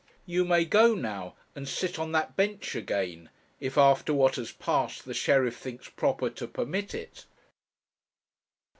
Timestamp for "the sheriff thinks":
5.05-5.89